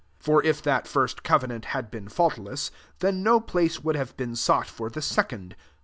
[0.19, 4.35] 7 For if that first covenant had been faultless, then no place would have been
[4.35, 5.55] sought for the second.